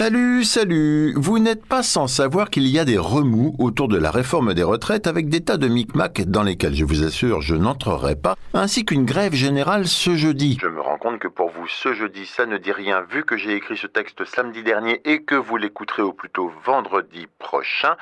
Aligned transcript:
Salut, 0.00 0.44
salut 0.44 1.12
Vous 1.14 1.38
n'êtes 1.38 1.66
pas 1.66 1.82
sans 1.82 2.06
savoir 2.06 2.48
qu'il 2.48 2.66
y 2.66 2.78
a 2.78 2.86
des 2.86 2.96
remous 2.96 3.54
autour 3.58 3.86
de 3.86 3.98
la 3.98 4.10
réforme 4.10 4.54
des 4.54 4.62
retraites 4.62 5.06
avec 5.06 5.28
des 5.28 5.42
tas 5.42 5.58
de 5.58 5.68
micmacs 5.68 6.22
dans 6.22 6.42
lesquels, 6.42 6.74
je 6.74 6.86
vous 6.86 7.04
assure, 7.04 7.42
je 7.42 7.54
n'entrerai 7.54 8.16
pas, 8.16 8.34
ainsi 8.54 8.86
qu'une 8.86 9.04
grève 9.04 9.34
générale 9.34 9.86
ce 9.86 10.16
jeudi. 10.16 10.56
Je 10.58 10.68
me 10.68 10.80
rends 10.80 10.96
compte 10.96 11.18
que 11.18 11.28
pour 11.28 11.50
vous, 11.50 11.66
ce 11.66 11.92
jeudi, 11.92 12.24
ça 12.24 12.46
ne 12.46 12.56
dit 12.56 12.72
rien 12.72 13.02
vu 13.10 13.24
que 13.26 13.36
j'ai 13.36 13.52
écrit 13.54 13.76
ce 13.76 13.86
texte 13.86 14.24
samedi 14.24 14.62
dernier 14.62 15.02
et 15.04 15.22
que 15.22 15.34
vous 15.34 15.58
l'écouterez 15.58 16.00
au 16.00 16.14
plus 16.14 16.30
tôt 16.30 16.50
vendredi 16.64 17.26
prochain. 17.38 17.94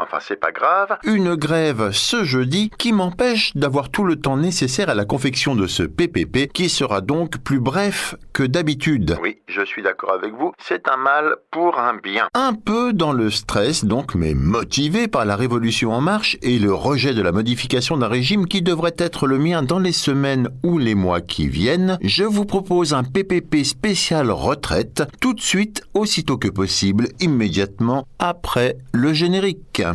Enfin, 0.00 0.18
c'est 0.20 0.38
pas 0.38 0.52
grave. 0.52 0.96
Une 1.04 1.34
grève 1.34 1.90
ce 1.92 2.22
jeudi 2.22 2.70
qui 2.78 2.92
m'empêche 2.92 3.52
d'avoir 3.56 3.90
tout 3.90 4.04
le 4.04 4.16
temps 4.16 4.36
nécessaire 4.36 4.88
à 4.88 4.94
la 4.94 5.04
confection 5.04 5.56
de 5.56 5.66
ce 5.66 5.82
PPP 5.82 6.52
qui 6.52 6.68
sera 6.68 7.00
donc 7.00 7.38
plus 7.38 7.58
bref 7.58 8.14
que 8.32 8.44
d'habitude. 8.44 9.16
Oui, 9.20 9.38
je 9.48 9.62
suis 9.62 9.82
d'accord 9.82 10.12
avec 10.12 10.34
vous. 10.34 10.52
C'est 10.58 10.88
un 10.88 10.96
mal 10.96 11.34
pour 11.50 11.78
un 11.78 11.94
bien. 11.94 12.28
Un 12.34 12.54
peu 12.54 12.92
dans 12.92 13.12
le 13.12 13.30
stress 13.30 13.84
donc, 13.84 14.14
mais 14.14 14.34
motivé 14.34 15.08
par 15.08 15.24
la 15.24 15.34
révolution 15.34 15.92
en 15.92 16.00
marche 16.00 16.36
et 16.42 16.58
le 16.58 16.72
rejet 16.72 17.14
de 17.14 17.22
la 17.22 17.32
modification 17.32 17.96
d'un 17.96 18.08
régime 18.08 18.46
qui 18.46 18.62
devrait 18.62 18.94
être 18.98 19.26
le 19.26 19.38
mien 19.38 19.62
dans 19.62 19.80
les 19.80 19.92
semaines 19.92 20.48
ou 20.62 20.78
les 20.78 20.94
mois 20.94 21.20
qui 21.20 21.48
viennent, 21.48 21.98
je 22.02 22.24
vous 22.24 22.44
propose 22.44 22.94
un 22.94 23.02
PPP 23.02 23.64
spécial 23.64 24.30
retraite 24.30 25.02
tout 25.20 25.34
de 25.34 25.40
suite, 25.40 25.82
aussitôt 25.94 26.38
que 26.38 26.48
possible, 26.48 27.08
immédiatement 27.20 28.06
après 28.18 28.76
le 28.92 29.12
générique. 29.12 29.58
On 29.80 29.92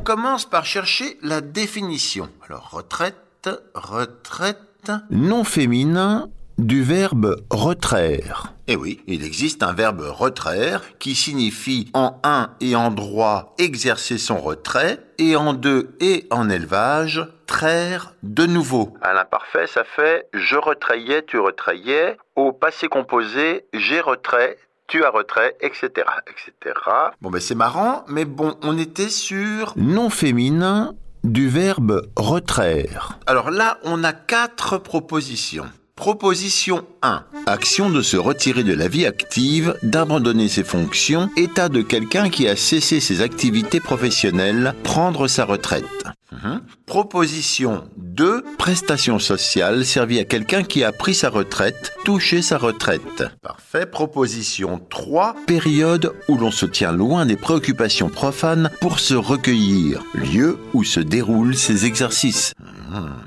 commence 0.00 0.44
par 0.44 0.66
chercher 0.66 1.18
la 1.22 1.40
définition. 1.40 2.28
Alors, 2.48 2.70
retraite, 2.72 3.48
retraite, 3.74 4.90
non 5.10 5.44
féminin 5.44 6.30
du 6.58 6.82
verbe 6.82 7.36
retraire. 7.50 8.54
Eh 8.66 8.76
oui, 8.76 9.02
il 9.06 9.24
existe 9.24 9.62
un 9.62 9.72
verbe 9.72 10.00
retraire 10.00 10.82
qui 10.98 11.14
signifie 11.14 11.90
en 11.92 12.18
un 12.24 12.50
et 12.60 12.74
en 12.74 12.90
droit 12.90 13.54
exercer 13.58 14.18
son 14.18 14.38
retrait 14.38 14.98
et 15.18 15.36
en 15.36 15.52
deux 15.52 15.94
et 16.00 16.26
en 16.30 16.48
élevage 16.48 17.28
traire 17.46 18.14
de 18.22 18.46
nouveau. 18.46 18.94
À 19.02 19.12
l'imparfait, 19.12 19.66
ça 19.66 19.84
fait 19.84 20.28
je 20.32 20.56
retraillais, 20.56 21.22
tu 21.22 21.38
retraillais. 21.38 22.16
Au 22.34 22.52
passé 22.52 22.88
composé, 22.88 23.66
j'ai 23.72 24.00
retrait, 24.00 24.56
tu 24.88 25.04
as 25.04 25.10
retrait, 25.10 25.56
etc., 25.60 25.88
etc. 26.26 26.74
Bon 27.20 27.30
ben 27.30 27.40
c'est 27.40 27.54
marrant, 27.54 28.04
mais 28.08 28.24
bon, 28.24 28.56
on 28.62 28.78
était 28.78 29.10
sur 29.10 29.74
non 29.76 30.10
féminin 30.10 30.94
du 31.22 31.48
verbe 31.48 32.08
retraire. 32.16 33.18
Alors 33.26 33.50
là, 33.50 33.78
on 33.84 34.04
a 34.04 34.12
quatre 34.12 34.78
propositions. 34.78 35.66
Proposition 35.96 36.84
1. 37.00 37.24
Action 37.46 37.88
de 37.88 38.02
se 38.02 38.18
retirer 38.18 38.62
de 38.62 38.74
la 38.74 38.86
vie 38.86 39.06
active, 39.06 39.76
d'abandonner 39.82 40.46
ses 40.46 40.62
fonctions, 40.62 41.30
état 41.38 41.70
de 41.70 41.80
quelqu'un 41.80 42.28
qui 42.28 42.46
a 42.48 42.54
cessé 42.54 43.00
ses 43.00 43.22
activités 43.22 43.80
professionnelles, 43.80 44.74
prendre 44.84 45.26
sa 45.26 45.46
retraite. 45.46 45.84
Mhm. 46.32 46.60
Proposition 46.84 47.88
2. 47.96 48.44
Prestation 48.58 49.18
sociale 49.18 49.86
servie 49.86 50.20
à 50.20 50.24
quelqu'un 50.24 50.64
qui 50.64 50.84
a 50.84 50.92
pris 50.92 51.14
sa 51.14 51.30
retraite, 51.30 51.92
touché 52.04 52.42
sa 52.42 52.58
retraite. 52.58 53.24
Parfait. 53.42 53.86
Proposition 53.86 54.82
3. 54.90 55.34
Période 55.46 56.12
où 56.28 56.36
l'on 56.36 56.50
se 56.50 56.66
tient 56.66 56.92
loin 56.92 57.24
des 57.24 57.36
préoccupations 57.36 58.10
profanes 58.10 58.70
pour 58.82 59.00
se 59.00 59.14
recueillir, 59.14 60.02
lieu 60.14 60.58
où 60.74 60.84
se 60.84 61.00
déroulent 61.00 61.56
ses 61.56 61.86
exercices. 61.86 62.52
Mhm. 62.90 63.25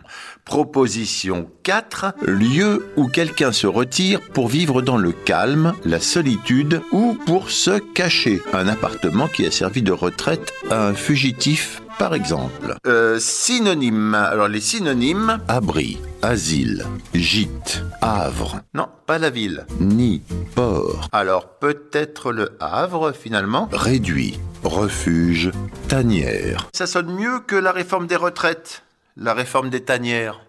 Proposition 0.49 1.47
4. 1.61 2.15
Lieu 2.23 2.87
où 2.97 3.07
quelqu'un 3.07 3.51
se 3.51 3.67
retire 3.67 4.19
pour 4.33 4.47
vivre 4.47 4.81
dans 4.81 4.97
le 4.97 5.11
calme, 5.11 5.75
la 5.85 5.99
solitude 5.99 6.81
ou 6.91 7.15
pour 7.27 7.51
se 7.51 7.77
cacher. 7.77 8.41
Un 8.51 8.67
appartement 8.67 9.27
qui 9.27 9.45
a 9.45 9.51
servi 9.51 9.83
de 9.83 9.91
retraite 9.91 10.51
à 10.71 10.87
un 10.87 10.95
fugitif 10.95 11.83
par 11.99 12.15
exemple. 12.15 12.77
Euh, 12.87 13.19
synonymes. 13.19 14.15
Alors 14.15 14.47
les 14.47 14.59
synonymes. 14.59 15.37
Abri, 15.47 15.99
asile, 16.23 16.83
gîte, 17.13 17.83
havre. 18.01 18.61
Non, 18.73 18.87
pas 19.05 19.19
la 19.19 19.29
ville. 19.29 19.67
Ni, 19.79 20.23
port. 20.55 21.09
Alors 21.11 21.59
peut-être 21.59 22.31
le 22.31 22.57
havre 22.59 23.11
finalement. 23.11 23.69
Réduit, 23.71 24.39
refuge, 24.63 25.51
tanière. 25.87 26.69
Ça 26.73 26.87
sonne 26.87 27.13
mieux 27.13 27.39
que 27.45 27.55
la 27.55 27.71
réforme 27.71 28.07
des 28.07 28.15
retraites 28.15 28.81
la 29.19 29.33
réforme 29.33 29.69
des 29.69 29.81
tanières. 29.81 30.41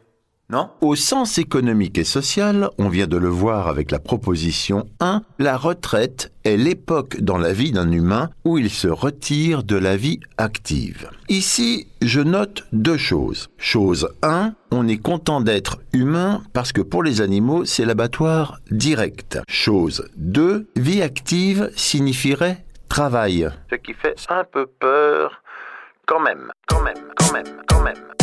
Non? 0.48 0.68
Au 0.80 0.96
sens 0.96 1.38
économique 1.38 1.96
et 1.96 2.04
social, 2.04 2.70
on 2.76 2.88
vient 2.88 3.06
de 3.06 3.16
le 3.16 3.28
voir 3.28 3.68
avec 3.68 3.92
la 3.92 4.00
proposition 4.00 4.88
1, 4.98 5.22
la 5.38 5.56
retraite 5.56 6.32
est 6.42 6.56
l'époque 6.56 7.20
dans 7.20 7.38
la 7.38 7.52
vie 7.52 7.70
d'un 7.70 7.92
humain 7.92 8.30
où 8.44 8.58
il 8.58 8.68
se 8.68 8.88
retire 8.88 9.62
de 9.62 9.76
la 9.76 9.96
vie 9.96 10.18
active. 10.38 11.08
Ici, 11.28 11.86
je 12.02 12.20
note 12.20 12.64
deux 12.72 12.96
choses. 12.96 13.48
Chose 13.58 14.08
1, 14.22 14.54
on 14.72 14.88
est 14.88 14.98
content 14.98 15.40
d'être 15.40 15.78
humain 15.92 16.42
parce 16.52 16.72
que 16.72 16.80
pour 16.80 17.04
les 17.04 17.20
animaux, 17.20 17.64
c'est 17.64 17.84
l'abattoir 17.84 18.58
direct. 18.72 19.38
Chose 19.48 20.08
2, 20.16 20.66
vie 20.74 21.02
active 21.02 21.70
signifierait 21.76 22.64
travail. 22.88 23.48
Ce 23.70 23.76
qui 23.76 23.94
fait 23.94 24.16
un 24.28 24.42
peu 24.42 24.66
peur 24.66 25.44
quand 26.06 26.18
même, 26.18 26.50
quand 26.66 26.82
même, 26.82 26.98
quand 27.16 27.32
même, 27.32 27.46
quand 27.68 27.82
même. 27.82 28.19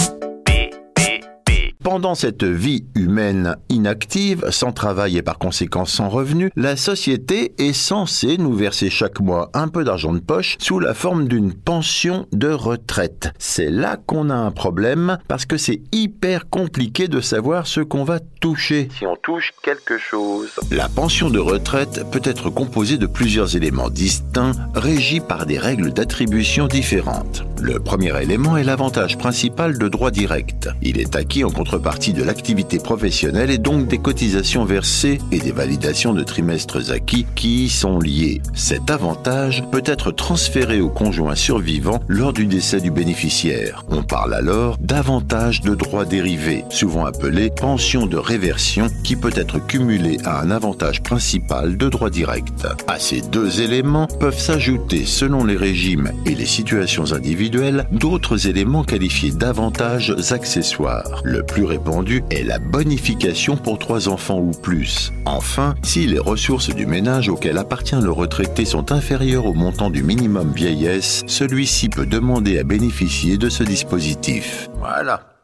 Pendant 1.90 2.16
cette 2.16 2.44
vie 2.44 2.84
humaine 2.96 3.56
inactive, 3.70 4.44
sans 4.50 4.74
travail 4.74 5.16
et 5.16 5.22
par 5.22 5.40
conséquent 5.40 5.86
sans 5.86 6.10
revenu, 6.10 6.52
la 6.58 6.76
société 6.76 7.54
est 7.60 7.72
censée 7.72 8.38
nous 8.38 8.52
verser 8.52 8.90
chaque 8.90 9.22
mois 9.22 9.50
un 9.54 9.70
peu 9.70 9.86
d'argent 9.86 10.12
de 10.12 10.20
poche 10.20 10.58
sous 10.60 10.82
la 10.82 10.94
forme 10.94 11.30
d'une 11.30 11.54
pension 11.54 12.28
de 12.34 12.50
retraite. 12.50 13.32
C'est 13.40 13.70
là 13.70 13.96
qu'on 13.96 14.30
a 14.30 14.36
un 14.36 14.52
problème 14.52 15.18
parce 15.30 15.46
que 15.46 15.56
c'est 15.56 15.80
hyper 15.94 16.50
compliqué 16.50 17.08
de 17.08 17.22
savoir 17.22 17.68
ce 17.68 17.80
qu'on 17.80 18.04
va 18.04 18.20
toucher. 18.42 18.90
Si 19.00 19.06
on 19.06 19.16
touche 19.16 19.54
quelque 19.64 19.98
chose. 19.98 20.60
La 20.72 20.90
pension 20.90 21.30
de 21.30 21.40
retraite 21.40 22.04
peut 22.12 22.22
être 22.26 22.50
composée 22.50 22.98
de 22.98 23.08
plusieurs 23.08 23.56
éléments 23.56 23.90
distincts 23.90 24.52
régis 24.76 25.22
par 25.26 25.46
des 25.46 25.58
règles 25.58 25.94
d'attribution 25.94 26.68
différentes. 26.68 27.46
Le 27.60 27.80
premier 27.80 28.16
élément 28.22 28.56
est 28.56 28.64
l'avantage 28.64 29.18
principal 29.18 29.80
de 29.80 29.88
droit 29.88 30.12
direct. 30.12 30.70
Il 30.84 31.00
est 31.00 31.16
acquis 31.16 31.44
en 31.44 31.50
contre 31.50 31.80
partie 31.80 32.14
de 32.14 32.24
l'activité 32.24 32.78
professionnelle 32.78 33.50
et 33.50 33.58
donc 33.58 33.88
des 33.88 33.98
cotisations 33.98 34.64
versées 34.64 35.18
et 35.32 35.40
des 35.40 35.52
validations 35.52 36.14
de 36.14 36.24
trimestres 36.24 36.92
acquis 36.92 37.26
qui 37.36 37.66
y 37.66 37.70
sont 37.70 37.98
liés. 38.00 38.42
Cet 38.54 38.92
avantage 38.92 39.64
peut 39.72 39.82
être 39.86 40.12
transféré 40.12 40.82
au 40.82 40.90
conjoint 40.90 41.34
survivant 41.34 42.00
lors 42.08 42.32
du 42.32 42.46
décès 42.46 42.80
du 42.80 42.92
bénéficiaire. 42.92 43.84
On 43.90 44.04
parle 44.04 44.36
alors 44.36 44.78
d'avantage 44.80 45.62
de 45.62 45.74
droit 45.74 46.06
dérivé, 46.06 46.64
souvent 46.70 47.06
appelé 47.06 47.50
pension 47.50 48.06
de 48.06 48.18
réversion, 48.18 48.88
qui 49.04 49.16
peut 49.16 49.34
être 49.36 49.66
cumulé 49.66 50.18
à 50.26 50.42
un 50.42 50.52
avantage 50.52 51.02
principal 51.02 51.76
de 51.76 51.90
droit 51.90 52.12
direct. 52.12 52.68
À 52.88 53.00
ces 53.00 53.22
deux 53.22 53.62
éléments 53.62 54.08
peuvent 54.20 54.40
s'ajouter, 54.40 55.06
selon 55.06 55.44
les 55.44 55.58
régimes 55.58 56.12
et 56.26 56.36
les 56.36 56.46
situations 56.46 57.14
individuelles, 57.14 57.47
d'autres 57.50 58.48
éléments 58.48 58.84
qualifiés 58.84 59.32
d'avantages 59.32 60.16
accessoires. 60.32 61.22
Le 61.24 61.44
plus 61.44 61.64
répandu 61.64 62.24
est 62.32 62.44
la 62.44 62.60
bonification 62.60 63.58
pour 63.58 63.80
trois 63.80 64.10
enfants 64.10 64.40
ou 64.40 64.52
plus. 64.52 65.12
Enfin, 65.26 65.76
si 65.84 66.08
les 66.08 66.20
ressources 66.20 66.74
du 66.74 66.86
ménage 66.86 67.30
auquel 67.30 67.58
appartient 67.58 68.00
le 68.02 68.12
retraité 68.12 68.66
sont 68.66 68.92
inférieures 68.92 69.46
au 69.46 69.54
montant 69.54 69.90
du 69.90 70.04
minimum 70.04 70.52
vieillesse, 70.54 71.24
celui-ci 71.28 71.90
peut 71.90 72.06
demander 72.06 72.60
à 72.60 72.64
bénéficier 72.64 73.38
de 73.38 73.50
ce 73.50 73.64
dispositif. 73.64 74.70
Voilà. 74.80 75.36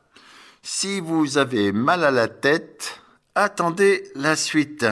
Si 0.62 1.00
vous 1.00 1.38
avez 1.38 1.72
mal 1.72 2.04
à 2.04 2.12
la 2.12 2.28
tête, 2.28 3.01
attendez 3.36 4.04
la 4.16 4.36
suite. 4.36 4.86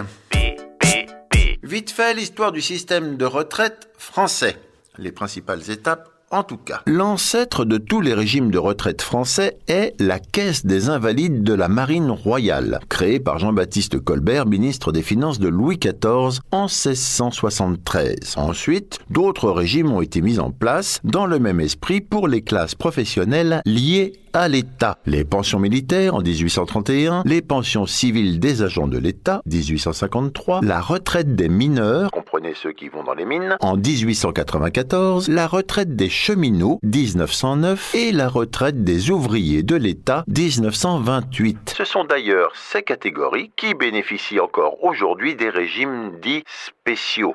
Vite 1.63 1.91
fait 1.91 2.13
l'histoire 2.13 2.51
du 2.51 2.61
système 2.61 3.15
de 3.15 3.25
retraite 3.25 3.89
français. 3.97 4.57
Les 4.97 5.11
principales 5.11 5.69
étapes 5.69 6.10
en 6.31 6.43
tout 6.43 6.57
cas. 6.57 6.81
L'ancêtre 6.85 7.65
de 7.65 7.77
tous 7.77 8.01
les 8.01 8.13
régimes 8.13 8.51
de 8.51 8.57
retraite 8.57 9.01
français 9.01 9.57
est 9.67 9.93
la 9.99 10.19
Caisse 10.19 10.65
des 10.65 10.89
Invalides 10.89 11.43
de 11.43 11.53
la 11.53 11.67
Marine 11.67 12.09
royale, 12.09 12.79
créée 12.89 13.19
par 13.19 13.37
Jean-Baptiste 13.39 13.99
Colbert, 13.99 14.45
ministre 14.45 14.91
des 14.91 15.01
Finances 15.01 15.39
de 15.39 15.47
Louis 15.47 15.77
XIV 15.77 16.39
en 16.51 16.63
1673. 16.63 18.35
Ensuite, 18.37 18.99
d'autres 19.09 19.51
régimes 19.51 19.91
ont 19.91 20.01
été 20.01 20.21
mis 20.21 20.39
en 20.39 20.51
place 20.51 20.99
dans 21.03 21.25
le 21.25 21.39
même 21.39 21.59
esprit 21.59 22.01
pour 22.01 22.27
les 22.27 22.41
classes 22.41 22.75
professionnelles 22.75 23.61
liées 23.65 24.13
à 24.33 24.47
l'État. 24.47 24.97
Les 25.05 25.23
pensions 25.23 25.59
militaires 25.59 26.15
en 26.15 26.21
1831, 26.21 27.23
les 27.25 27.41
pensions 27.41 27.85
civiles 27.85 28.39
des 28.39 28.61
agents 28.63 28.87
de 28.87 28.97
l'État 28.97 29.41
1853, 29.45 30.61
la 30.63 30.81
retraite 30.81 31.35
des 31.35 31.49
mineurs, 31.49 32.11
comprenez 32.11 32.53
ceux 32.55 32.71
qui 32.71 32.89
vont 32.89 33.03
dans 33.03 33.13
les 33.13 33.25
mines, 33.25 33.57
en 33.59 33.75
1894, 33.75 35.29
la 35.29 35.47
retraite 35.47 35.95
des 35.95 36.09
cheminots 36.09 36.79
1909 36.83 37.95
et 37.95 38.11
la 38.11 38.27
retraite 38.27 38.83
des 38.83 39.11
ouvriers 39.11 39.63
de 39.63 39.75
l'État 39.75 40.23
1928. 40.27 41.75
Ce 41.77 41.85
sont 41.85 42.03
d'ailleurs 42.03 42.51
ces 42.55 42.83
catégories 42.83 43.51
qui 43.55 43.73
bénéficient 43.73 44.39
encore 44.39 44.83
aujourd'hui 44.83 45.35
des 45.35 45.49
régimes 45.49 46.11
dits 46.21 46.43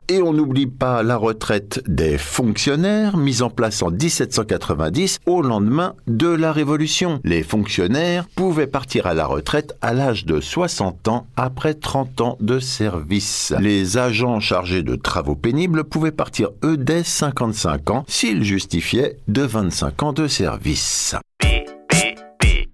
Et 0.08 0.22
on 0.22 0.32
n'oublie 0.32 0.66
pas 0.66 1.04
la 1.04 1.16
retraite 1.16 1.80
des 1.86 2.18
fonctionnaires 2.18 3.16
mise 3.16 3.42
en 3.42 3.50
place 3.50 3.80
en 3.80 3.90
1790 3.90 5.20
au 5.24 5.40
lendemain 5.40 5.94
de 6.08 6.26
la 6.26 6.52
Révolution. 6.52 7.20
Les 7.22 7.44
fonctionnaires 7.44 8.26
pouvaient 8.34 8.66
partir 8.66 9.06
à 9.06 9.14
la 9.14 9.24
retraite 9.24 9.76
à 9.82 9.94
l'âge 9.94 10.26
de 10.26 10.40
60 10.40 11.08
ans 11.08 11.26
après 11.36 11.74
30 11.74 12.20
ans 12.20 12.36
de 12.40 12.58
service. 12.58 13.54
Les 13.60 13.98
agents 13.98 14.40
chargés 14.40 14.82
de 14.82 14.96
travaux 14.96 15.36
pénibles 15.36 15.84
pouvaient 15.84 16.10
partir 16.10 16.50
eux 16.64 16.76
dès 16.76 17.04
55 17.04 17.90
ans 17.90 18.04
s'ils 18.08 18.42
justifiaient 18.42 19.16
de 19.28 19.42
25 19.42 20.02
ans 20.02 20.12
de 20.12 20.26
service. 20.26 21.14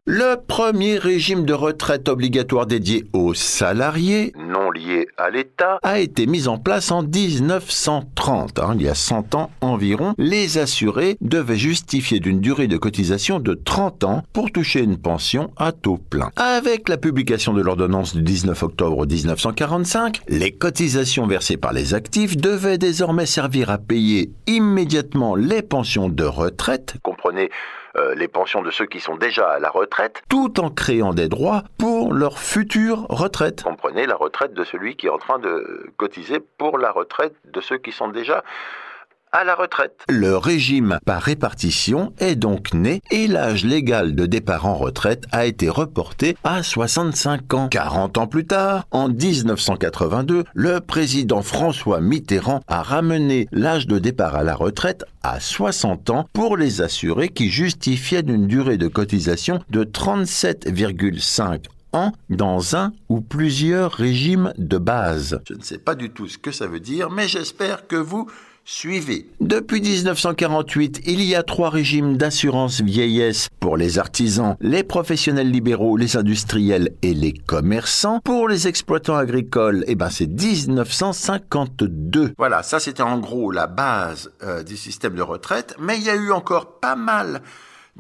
Le 0.04 0.34
premier 0.34 0.98
régime 0.98 1.44
de 1.44 1.52
retraite 1.52 2.08
obligatoire 2.08 2.66
dédié 2.66 3.04
aux 3.12 3.34
salariés, 3.34 4.32
non 4.36 4.72
liés 4.72 5.06
à 5.16 5.30
l'État, 5.30 5.78
a 5.84 6.00
été 6.00 6.26
mis 6.26 6.48
en 6.48 6.58
place 6.58 6.90
en 6.90 7.04
1930. 7.04 8.58
Hein, 8.58 8.74
il 8.74 8.82
y 8.82 8.88
a 8.88 8.96
100 8.96 9.36
ans 9.36 9.50
environ, 9.60 10.14
les 10.18 10.58
assurés 10.58 11.16
devaient 11.20 11.56
justifier 11.56 12.18
d'une 12.18 12.40
durée 12.40 12.66
de 12.66 12.78
cotisation 12.78 13.38
de 13.38 13.54
30 13.54 14.02
ans 14.02 14.22
pour 14.32 14.50
toucher 14.50 14.80
une 14.80 14.98
pension 14.98 15.52
à 15.56 15.70
taux 15.70 15.98
plein. 15.98 16.32
Avec 16.34 16.88
la 16.88 16.96
publication 16.96 17.52
de 17.52 17.62
l'ordonnance 17.62 18.16
du 18.16 18.22
19 18.22 18.60
octobre 18.60 19.06
1945, 19.06 20.22
les 20.26 20.50
cotisations 20.50 21.28
versées 21.28 21.58
par 21.58 21.72
les 21.72 21.94
actifs 21.94 22.36
devaient 22.36 22.76
désormais 22.76 23.26
servir 23.26 23.70
à 23.70 23.78
payer 23.78 24.32
immédiatement 24.48 25.36
les 25.36 25.62
pensions 25.62 26.08
de 26.08 26.24
retraite. 26.24 26.96
Comprenez 27.04 27.50
euh, 27.96 28.14
les 28.14 28.28
pensions 28.28 28.62
de 28.62 28.70
ceux 28.70 28.86
qui 28.86 29.00
sont 29.00 29.16
déjà 29.16 29.48
à 29.50 29.58
la 29.58 29.70
retraite. 29.70 30.22
Tout 30.28 30.60
en 30.60 30.70
créant 30.70 31.12
des 31.12 31.28
droits 31.28 31.64
pour 31.78 32.12
leur 32.12 32.38
future 32.38 33.06
retraite. 33.08 33.62
Comprenez 33.62 34.06
la 34.06 34.16
retraite 34.16 34.54
de 34.54 34.64
celui 34.64 34.96
qui 34.96 35.06
est 35.06 35.10
en 35.10 35.18
train 35.18 35.38
de 35.38 35.92
cotiser 35.96 36.40
pour 36.40 36.78
la 36.78 36.90
retraite 36.90 37.34
de 37.44 37.60
ceux 37.60 37.78
qui 37.78 37.92
sont 37.92 38.08
déjà 38.08 38.44
à 39.32 39.44
la 39.44 39.54
retraite. 39.54 40.04
Le 40.08 40.36
régime 40.36 40.98
par 41.04 41.22
répartition 41.22 42.12
est 42.18 42.36
donc 42.36 42.74
né 42.74 43.00
et 43.10 43.26
l'âge 43.26 43.64
légal 43.64 44.14
de 44.14 44.26
départ 44.26 44.66
en 44.66 44.74
retraite 44.74 45.24
a 45.32 45.46
été 45.46 45.68
reporté 45.68 46.36
à 46.44 46.62
65 46.62 47.54
ans. 47.54 47.68
40 47.68 48.18
ans 48.18 48.26
plus 48.26 48.46
tard, 48.46 48.86
en 48.90 49.08
1982, 49.08 50.44
le 50.54 50.80
président 50.80 51.42
François 51.42 52.00
Mitterrand 52.00 52.60
a 52.68 52.82
ramené 52.82 53.48
l'âge 53.52 53.86
de 53.86 53.98
départ 53.98 54.34
à 54.34 54.42
la 54.42 54.54
retraite 54.54 55.04
à 55.22 55.40
60 55.40 56.10
ans 56.10 56.28
pour 56.32 56.56
les 56.56 56.82
assurés 56.82 57.28
qui 57.28 57.48
justifiaient 57.48 58.22
d'une 58.22 58.46
durée 58.46 58.76
de 58.76 58.88
cotisation 58.88 59.60
de 59.70 59.84
37,5 59.84 61.64
ans 61.92 62.12
dans 62.30 62.76
un 62.76 62.92
ou 63.08 63.20
plusieurs 63.20 63.92
régimes 63.92 64.52
de 64.58 64.78
base. 64.78 65.40
Je 65.48 65.54
ne 65.54 65.62
sais 65.62 65.78
pas 65.78 65.94
du 65.94 66.10
tout 66.10 66.28
ce 66.28 66.38
que 66.38 66.50
ça 66.50 66.66
veut 66.66 66.80
dire, 66.80 67.10
mais 67.10 67.28
j'espère 67.28 67.86
que 67.86 67.96
vous 67.96 68.28
Suivez. 68.64 69.26
Depuis 69.40 69.80
1948, 69.80 71.00
il 71.06 71.20
y 71.22 71.34
a 71.34 71.42
trois 71.42 71.68
régimes 71.68 72.16
d'assurance 72.16 72.80
vieillesse 72.80 73.48
pour 73.58 73.76
les 73.76 73.98
artisans, 73.98 74.56
les 74.60 74.84
professionnels 74.84 75.50
libéraux, 75.50 75.96
les 75.96 76.16
industriels 76.16 76.94
et 77.02 77.12
les 77.12 77.32
commerçants. 77.32 78.20
Pour 78.20 78.48
les 78.48 78.68
exploitants 78.68 79.16
agricoles, 79.16 79.82
eh 79.88 79.96
ben 79.96 80.10
c'est 80.10 80.28
1952. 80.28 82.34
Voilà, 82.38 82.62
ça 82.62 82.78
c'était 82.78 83.02
en 83.02 83.18
gros 83.18 83.50
la 83.50 83.66
base 83.66 84.30
euh, 84.44 84.62
du 84.62 84.76
système 84.76 85.16
de 85.16 85.22
retraite, 85.22 85.74
mais 85.80 85.98
il 85.98 86.04
y 86.04 86.10
a 86.10 86.14
eu 86.14 86.30
encore 86.30 86.78
pas 86.78 86.94
mal 86.94 87.42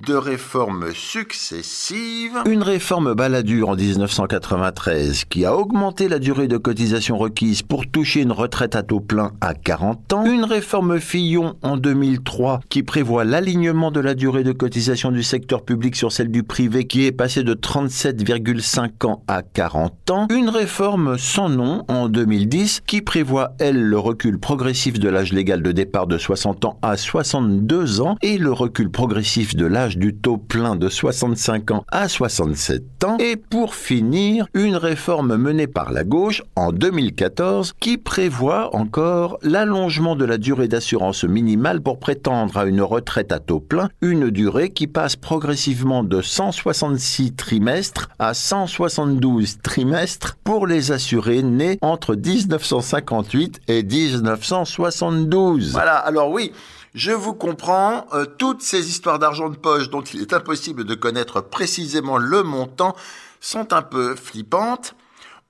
de 0.00 0.14
réformes 0.14 0.92
successives. 0.94 2.42
Une 2.46 2.62
réforme 2.62 3.12
Balladur 3.12 3.68
en 3.68 3.76
1993 3.76 5.26
qui 5.26 5.44
a 5.44 5.54
augmenté 5.54 6.08
la 6.08 6.18
durée 6.18 6.48
de 6.48 6.56
cotisation 6.56 7.18
requise 7.18 7.60
pour 7.60 7.86
toucher 7.86 8.22
une 8.22 8.32
retraite 8.32 8.74
à 8.74 8.82
taux 8.82 9.00
plein 9.00 9.32
à 9.42 9.52
40 9.52 10.14
ans. 10.14 10.24
Une 10.24 10.44
réforme 10.44 10.98
Fillon 10.98 11.56
en 11.62 11.76
2003 11.76 12.60
qui 12.70 12.82
prévoit 12.82 13.24
l'alignement 13.24 13.90
de 13.90 14.00
la 14.00 14.14
durée 14.14 14.44
de 14.44 14.52
cotisation 14.52 15.12
du 15.12 15.22
secteur 15.22 15.62
public 15.62 15.94
sur 15.94 16.10
celle 16.10 16.30
du 16.30 16.42
privé 16.42 16.86
qui 16.86 17.04
est 17.04 17.12
passée 17.12 17.42
de 17.42 17.54
37,5 17.54 19.06
ans 19.06 19.22
à 19.28 19.42
40 19.42 20.10
ans. 20.10 20.26
Une 20.30 20.48
réforme 20.48 21.18
sans 21.18 21.50
nom 21.50 21.84
en 21.88 22.08
2010 22.08 22.82
qui 22.86 23.02
prévoit, 23.02 23.52
elle, 23.58 23.80
le 23.80 23.98
recul 23.98 24.38
progressif 24.38 24.98
de 24.98 25.10
l'âge 25.10 25.34
légal 25.34 25.62
de 25.62 25.70
départ 25.70 26.06
de 26.06 26.16
60 26.16 26.64
ans 26.64 26.78
à 26.80 26.96
62 26.96 28.00
ans 28.00 28.16
et 28.22 28.38
le 28.38 28.52
recul 28.52 28.90
progressif 28.90 29.54
de 29.54 29.66
l'âge 29.66 29.81
du 29.88 30.14
taux 30.14 30.36
plein 30.36 30.76
de 30.76 30.88
65 30.88 31.70
ans 31.72 31.84
à 31.90 32.08
67 32.08 33.04
ans 33.04 33.16
et 33.18 33.36
pour 33.36 33.74
finir, 33.74 34.46
une 34.54 34.76
réforme 34.76 35.36
menée 35.36 35.66
par 35.66 35.92
la 35.92 36.04
gauche 36.04 36.42
en 36.56 36.72
2014 36.72 37.74
qui 37.80 37.98
prévoit 37.98 38.74
encore 38.76 39.38
l'allongement 39.42 40.16
de 40.16 40.24
la 40.24 40.38
durée 40.38 40.68
d'assurance 40.68 41.24
minimale 41.24 41.80
pour 41.80 41.98
prétendre 41.98 42.56
à 42.56 42.64
une 42.64 42.80
retraite 42.80 43.32
à 43.32 43.40
taux 43.40 43.60
plein, 43.60 43.88
une 44.00 44.30
durée 44.30 44.70
qui 44.70 44.86
passe 44.86 45.16
progressivement 45.16 46.04
de 46.04 46.22
166 46.22 47.34
trimestres 47.34 48.08
à 48.18 48.34
172 48.34 49.58
trimestres 49.62 50.36
pour 50.44 50.66
les 50.66 50.92
assurés 50.92 51.42
nés 51.42 51.78
entre 51.82 52.14
1958 52.14 53.60
et 53.68 53.82
1972. 53.82 55.72
Voilà, 55.72 55.96
alors 55.96 56.30
oui, 56.30 56.52
je 56.94 57.12
vous 57.12 57.32
comprends, 57.32 58.06
euh, 58.12 58.26
toutes 58.26 58.62
ces 58.62 58.90
histoires 58.90 59.18
d'argent 59.18 59.48
de 59.48 59.56
poche 59.56 59.88
dont 59.88 60.02
il 60.02 60.20
est 60.20 60.34
impossible 60.34 60.84
de 60.84 60.94
connaître 60.94 61.40
précisément 61.40 62.18
le 62.18 62.42
montant 62.42 62.94
sont 63.40 63.72
un 63.72 63.80
peu 63.80 64.14
flippantes. 64.14 64.94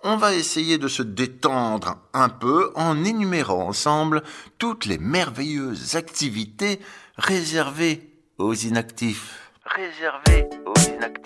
On 0.04 0.16
va 0.16 0.34
essayer 0.34 0.78
de 0.78 0.86
se 0.88 1.02
détendre 1.02 1.98
un 2.12 2.28
peu 2.28 2.70
en 2.76 3.04
énumérant 3.04 3.68
ensemble 3.68 4.22
toutes 4.58 4.86
les 4.86 4.98
merveilleuses 4.98 5.96
activités 5.96 6.80
réservées 7.16 8.10
aux 8.38 8.54
inactifs. 8.54 9.52
Réservées 9.64 10.48
aux 10.64 10.80
inactifs. 10.80 11.22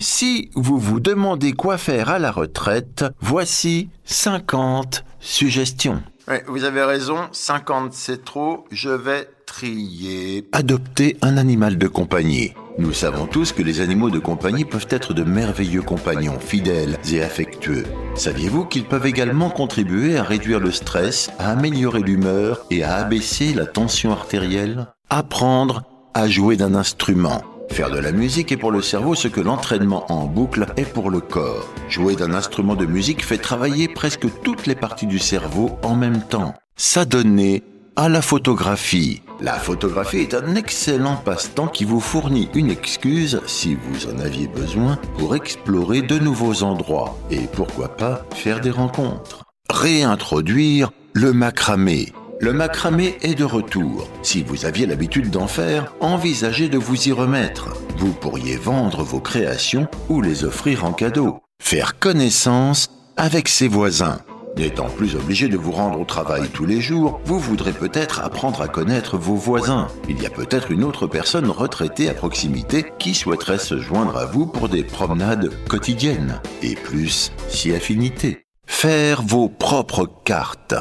Si 0.00 0.50
vous 0.54 0.78
vous 0.78 1.00
demandez 1.00 1.52
quoi 1.52 1.76
faire 1.76 2.08
à 2.08 2.18
la 2.18 2.30
retraite, 2.30 3.04
voici 3.20 3.90
50 4.04 5.04
suggestions 5.18 6.02
vous 6.46 6.64
avez 6.64 6.82
raison, 6.82 7.16
50 7.32 7.92
c'est 7.92 8.24
trop, 8.24 8.64
je 8.70 8.90
vais 8.90 9.28
trier. 9.46 10.48
Adopter 10.52 11.16
un 11.22 11.36
animal 11.36 11.76
de 11.78 11.88
compagnie. 11.88 12.52
Nous 12.78 12.92
savons 12.92 13.26
tous 13.26 13.52
que 13.52 13.62
les 13.62 13.80
animaux 13.80 14.10
de 14.10 14.18
compagnie 14.18 14.64
peuvent 14.64 14.86
être 14.90 15.12
de 15.12 15.24
merveilleux 15.24 15.82
compagnons, 15.82 16.38
fidèles 16.38 16.98
et 17.12 17.22
affectueux. 17.22 17.84
Saviez-vous 18.14 18.64
qu'ils 18.64 18.84
peuvent 18.84 19.06
également 19.06 19.50
contribuer 19.50 20.16
à 20.16 20.22
réduire 20.22 20.60
le 20.60 20.70
stress, 20.70 21.30
à 21.38 21.50
améliorer 21.50 22.00
l'humeur 22.00 22.64
et 22.70 22.84
à 22.84 22.94
abaisser 22.94 23.52
la 23.52 23.66
tension 23.66 24.12
artérielle? 24.12 24.86
Apprendre 25.10 25.82
à 26.14 26.28
jouer 26.28 26.56
d'un 26.56 26.74
instrument. 26.74 27.42
Faire 27.70 27.90
de 27.90 27.98
la 27.98 28.12
musique 28.12 28.50
est 28.52 28.56
pour 28.56 28.72
le 28.72 28.82
cerveau 28.82 29.14
ce 29.14 29.28
que 29.28 29.40
l'entraînement 29.40 30.10
en 30.12 30.26
boucle 30.26 30.66
est 30.76 30.84
pour 30.84 31.10
le 31.10 31.20
corps. 31.20 31.68
Jouer 31.88 32.16
d'un 32.16 32.34
instrument 32.34 32.74
de 32.74 32.84
musique 32.84 33.24
fait 33.24 33.38
travailler 33.38 33.88
presque 33.88 34.26
toutes 34.42 34.66
les 34.66 34.74
parties 34.74 35.06
du 35.06 35.18
cerveau 35.18 35.78
en 35.82 35.94
même 35.94 36.22
temps. 36.22 36.54
S'adonner 36.76 37.62
à 37.96 38.08
la 38.08 38.22
photographie. 38.22 39.22
La 39.40 39.54
photographie 39.54 40.18
est 40.18 40.34
un 40.34 40.54
excellent 40.56 41.16
passe-temps 41.16 41.68
qui 41.68 41.84
vous 41.84 42.00
fournit 42.00 42.48
une 42.54 42.70
excuse, 42.70 43.40
si 43.46 43.76
vous 43.76 44.06
en 44.06 44.18
aviez 44.18 44.48
besoin, 44.48 44.96
pour 45.16 45.34
explorer 45.34 46.02
de 46.02 46.18
nouveaux 46.18 46.62
endroits 46.62 47.18
et 47.30 47.46
pourquoi 47.52 47.96
pas 47.96 48.26
faire 48.34 48.60
des 48.60 48.70
rencontres. 48.70 49.44
Réintroduire 49.70 50.90
le 51.12 51.32
macramé. 51.32 52.12
Le 52.42 52.54
macramé 52.54 53.18
est 53.20 53.34
de 53.34 53.44
retour. 53.44 54.08
Si 54.22 54.42
vous 54.42 54.64
aviez 54.64 54.86
l'habitude 54.86 55.28
d'en 55.30 55.46
faire, 55.46 55.92
envisagez 56.00 56.70
de 56.70 56.78
vous 56.78 57.06
y 57.06 57.12
remettre. 57.12 57.76
Vous 57.98 58.14
pourriez 58.14 58.56
vendre 58.56 59.02
vos 59.02 59.20
créations 59.20 59.86
ou 60.08 60.22
les 60.22 60.44
offrir 60.44 60.86
en 60.86 60.94
cadeau. 60.94 61.40
Faire 61.62 61.98
connaissance 61.98 62.88
avec 63.18 63.46
ses 63.46 63.68
voisins. 63.68 64.20
N'étant 64.56 64.88
plus 64.88 65.16
obligé 65.16 65.48
de 65.48 65.58
vous 65.58 65.70
rendre 65.70 66.00
au 66.00 66.06
travail 66.06 66.48
tous 66.48 66.64
les 66.64 66.80
jours, 66.80 67.20
vous 67.26 67.38
voudrez 67.38 67.72
peut-être 67.72 68.20
apprendre 68.20 68.62
à 68.62 68.68
connaître 68.68 69.18
vos 69.18 69.36
voisins. 69.36 69.88
Il 70.08 70.22
y 70.22 70.24
a 70.24 70.30
peut-être 70.30 70.70
une 70.70 70.84
autre 70.84 71.06
personne 71.06 71.50
retraitée 71.50 72.08
à 72.08 72.14
proximité 72.14 72.86
qui 72.98 73.12
souhaiterait 73.12 73.58
se 73.58 73.78
joindre 73.78 74.16
à 74.16 74.24
vous 74.24 74.46
pour 74.46 74.70
des 74.70 74.82
promenades 74.82 75.50
quotidiennes. 75.68 76.40
Et 76.62 76.74
plus, 76.74 77.32
si 77.48 77.74
affinité. 77.74 78.46
Faire 78.66 79.20
vos 79.20 79.50
propres 79.50 80.08
cartes. 80.24 80.74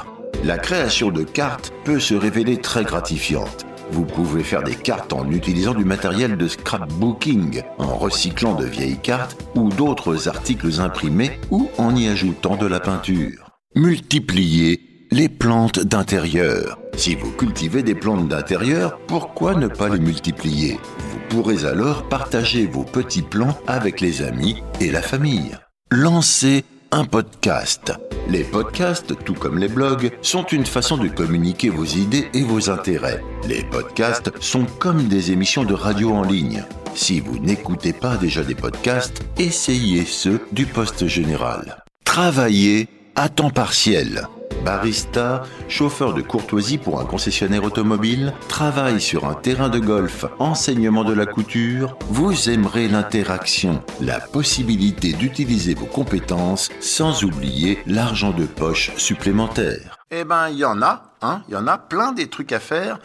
La 0.44 0.58
création 0.58 1.12
de 1.12 1.24
cartes 1.24 1.74
peut 1.84 2.00
se 2.00 2.16
révéler 2.16 2.58
très 2.58 2.84
gratifiante. 2.84 3.66
Vous 3.92 4.06
pouvez 4.06 4.44
faire 4.44 4.64
des 4.64 4.76
cartes 4.76 5.14
en 5.14 5.30
utilisant 5.32 5.74
du 5.74 5.84
matériel 5.84 6.38
de 6.38 6.48
scrapbooking, 6.48 7.64
en 7.78 7.96
recyclant 7.96 8.56
de 8.56 8.66
vieilles 8.66 9.00
cartes 9.02 9.38
ou 9.56 9.70
d'autres 9.70 10.28
articles 10.28 10.80
imprimés 10.80 11.40
ou 11.50 11.70
en 11.78 11.96
y 11.96 12.08
ajoutant 12.08 12.56
de 12.56 12.68
la 12.68 12.80
peinture. 12.80 13.50
Multipliez 13.76 15.08
les 15.12 15.28
plantes 15.28 15.80
d'intérieur. 15.80 16.80
Si 16.96 17.16
vous 17.16 17.32
cultivez 17.32 17.82
des 17.82 17.96
plantes 17.96 18.28
d'intérieur, 18.28 19.00
pourquoi 19.08 19.56
ne 19.56 19.68
pas 19.68 19.90
les 19.90 20.00
multiplier? 20.00 20.80
Vous 21.10 21.20
pourrez 21.30 21.66
alors 21.66 22.08
partager 22.10 22.68
vos 22.68 22.84
petits 22.84 23.24
plants 23.24 23.58
avec 23.68 24.02
les 24.02 24.22
amis 24.22 24.62
et 24.80 24.92
la 24.92 25.02
famille. 25.02 25.58
Lancez 25.92 26.64
un 26.92 27.06
podcast. 27.06 27.94
Les 28.30 28.44
podcasts, 28.44 29.24
tout 29.24 29.34
comme 29.34 29.58
les 29.58 29.68
blogs, 29.68 30.12
sont 30.22 30.44
une 30.44 30.66
façon 30.66 30.98
de 30.98 31.08
communiquer 31.08 31.70
vos 31.70 31.86
idées 31.86 32.30
et 32.34 32.44
vos 32.44 32.70
intérêts. 32.70 33.24
Les 33.48 33.64
podcasts 33.64 34.32
sont 34.42 34.66
comme 34.80 35.08
des 35.08 35.32
émissions 35.32 35.64
de 35.64 35.74
radio 35.74 36.12
en 36.12 36.24
ligne. 36.24 36.64
Si 36.96 37.20
vous 37.20 37.40
n'écoutez 37.40 37.94
pas 37.94 38.18
déjà 38.18 38.44
des 38.44 38.56
podcasts, 38.56 39.22
essayez 39.38 40.06
ceux 40.06 40.42
du 40.52 40.66
poste 40.66 41.08
général. 41.08 41.84
Travaillez 42.04 42.88
à 43.16 43.30
temps 43.30 43.50
partiel. 43.50 44.28
Barista, 44.64 45.44
chauffeur 45.68 46.14
de 46.14 46.22
courtoisie 46.22 46.78
pour 46.78 47.00
un 47.00 47.06
concessionnaire 47.06 47.64
automobile, 47.64 48.34
travaille 48.48 49.00
sur 49.00 49.26
un 49.26 49.34
terrain 49.34 49.70
de 49.70 49.80
golf, 49.80 50.26
enseignement 50.38 51.04
de 51.04 51.14
la 51.14 51.26
couture, 51.26 51.98
vous 52.10 52.50
aimerez 52.50 52.88
l'interaction, 52.88 53.82
la 54.02 54.20
possibilité 54.20 55.14
d'utiliser 55.14 55.74
vos 55.74 55.86
compétences 55.86 56.70
sans 56.82 57.24
oublier 57.24 57.80
l'argent 57.86 58.32
de 58.32 58.46
poche 58.46 58.92
supplémentaire. 58.98 59.98
Eh 60.12 60.24
ben, 60.24 60.50
il 60.50 60.58
y 60.58 60.66
en 60.66 60.82
a, 60.82 61.14
hein, 61.22 61.42
il 61.48 61.54
y 61.54 61.58
en 61.58 61.68
a 61.68 61.78
plein 61.78 62.12
des 62.12 62.28
trucs 62.28 62.52
à 62.52 62.60
faire 62.60 63.00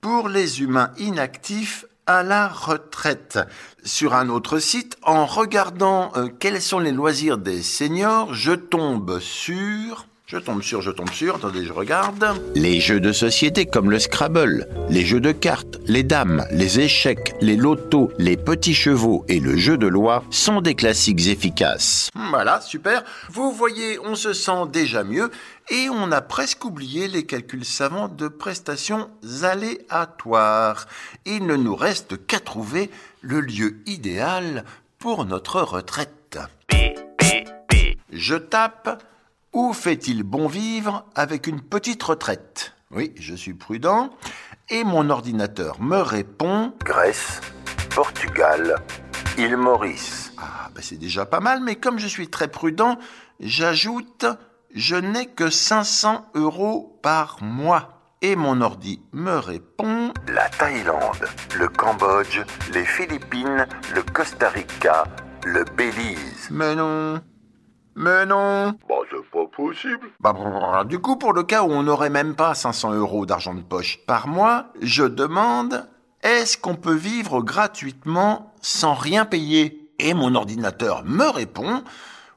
pour 0.00 0.28
les 0.28 0.62
humains 0.62 0.90
inactifs 0.98 1.84
à 2.06 2.22
la 2.22 2.48
retraite. 2.48 3.38
Sur 3.84 4.14
un 4.14 4.28
autre 4.28 4.58
site, 4.58 4.96
en 5.02 5.26
regardant 5.26 6.12
euh, 6.16 6.28
quels 6.28 6.62
sont 6.62 6.78
les 6.78 6.92
loisirs 6.92 7.38
des 7.38 7.62
seniors, 7.62 8.34
je 8.34 8.52
tombe 8.52 9.20
sur 9.20 10.06
je 10.26 10.38
tombe 10.38 10.62
sur, 10.62 10.80
je 10.80 10.90
tombe 10.90 11.10
sur, 11.10 11.36
attendez, 11.36 11.64
je 11.64 11.72
regarde. 11.72 12.24
Les 12.54 12.80
jeux 12.80 12.98
de 12.98 13.12
société 13.12 13.66
comme 13.66 13.90
le 13.90 13.98
Scrabble, 13.98 14.66
les 14.88 15.04
jeux 15.04 15.20
de 15.20 15.32
cartes, 15.32 15.78
les 15.86 16.02
dames, 16.02 16.46
les 16.50 16.80
échecs, 16.80 17.34
les 17.42 17.56
lotos, 17.56 18.10
les 18.18 18.38
petits 18.38 18.74
chevaux 18.74 19.26
et 19.28 19.38
le 19.38 19.56
jeu 19.56 19.76
de 19.76 19.86
loi 19.86 20.24
sont 20.30 20.62
des 20.62 20.74
classiques 20.74 21.26
efficaces. 21.26 22.10
Voilà, 22.30 22.62
super. 22.62 23.04
Vous 23.28 23.52
voyez, 23.52 23.98
on 24.00 24.14
se 24.14 24.32
sent 24.32 24.66
déjà 24.72 25.04
mieux 25.04 25.30
et 25.68 25.88
on 25.90 26.10
a 26.10 26.22
presque 26.22 26.64
oublié 26.64 27.06
les 27.06 27.26
calculs 27.26 27.66
savants 27.66 28.08
de 28.08 28.28
prestations 28.28 29.10
aléatoires. 29.42 30.86
Il 31.26 31.46
ne 31.46 31.56
nous 31.56 31.76
reste 31.76 32.26
qu'à 32.26 32.40
trouver 32.40 32.90
le 33.20 33.40
lieu 33.40 33.76
idéal 33.84 34.64
pour 34.98 35.26
notre 35.26 35.60
retraite. 35.60 36.38
Je 38.10 38.36
tape 38.36 39.02
où 39.54 39.72
fait-il 39.72 40.24
bon 40.24 40.48
vivre 40.48 41.06
avec 41.14 41.46
une 41.46 41.60
petite 41.60 42.02
retraite? 42.02 42.74
Oui, 42.90 43.14
je 43.18 43.34
suis 43.34 43.54
prudent. 43.54 44.10
Et 44.68 44.84
mon 44.84 45.10
ordinateur 45.10 45.80
me 45.80 45.98
répond 45.98 46.72
Grèce, 46.84 47.40
Portugal, 47.94 48.76
île 49.38 49.56
Maurice. 49.56 50.32
Ah, 50.38 50.70
ben 50.74 50.82
c'est 50.82 50.96
déjà 50.96 51.24
pas 51.24 51.40
mal, 51.40 51.60
mais 51.60 51.76
comme 51.76 51.98
je 51.98 52.06
suis 52.06 52.28
très 52.28 52.48
prudent, 52.48 52.98
j'ajoute 53.40 54.26
Je 54.74 54.96
n'ai 54.96 55.26
que 55.26 55.50
500 55.50 56.30
euros 56.34 56.98
par 57.02 57.42
mois. 57.42 57.90
Et 58.22 58.36
mon 58.36 58.62
ordi 58.62 59.02
me 59.12 59.36
répond 59.36 60.12
La 60.28 60.48
Thaïlande, 60.48 61.28
le 61.56 61.68
Cambodge, 61.68 62.40
les 62.72 62.86
Philippines, 62.86 63.66
le 63.94 64.02
Costa 64.02 64.48
Rica, 64.48 65.04
le 65.44 65.64
Belize. 65.76 66.48
Mais 66.50 66.74
non, 66.74 67.20
mais 67.96 68.26
non. 68.26 68.74
Bah, 68.88 68.94
c'est 69.10 69.30
pas 69.30 69.46
possible. 69.56 70.08
Bah, 70.20 70.84
du 70.84 70.98
coup, 70.98 71.16
pour 71.16 71.32
le 71.32 71.42
cas 71.42 71.62
où 71.62 71.70
on 71.70 71.82
n'aurait 71.82 72.10
même 72.10 72.34
pas 72.34 72.54
500 72.54 72.94
euros 72.94 73.26
d'argent 73.26 73.54
de 73.54 73.62
poche 73.62 73.98
par 74.06 74.28
mois, 74.28 74.66
je 74.80 75.04
demande 75.04 75.86
est-ce 76.22 76.56
qu'on 76.56 76.76
peut 76.76 76.94
vivre 76.94 77.42
gratuitement 77.42 78.52
sans 78.60 78.94
rien 78.94 79.24
payer? 79.24 79.80
Et 79.98 80.12
mon 80.12 80.34
ordinateur 80.34 81.04
me 81.04 81.28
répond 81.28 81.84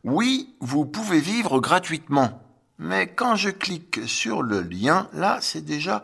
oui, 0.03 0.55
vous 0.61 0.85
pouvez 0.85 1.19
vivre 1.19 1.59
gratuitement. 1.59 2.41
Mais 2.79 3.07
quand 3.07 3.35
je 3.35 3.49
clique 3.49 3.99
sur 4.05 4.41
le 4.41 4.61
lien, 4.61 5.09
là, 5.13 5.39
c'est 5.41 5.65
déjà 5.65 6.01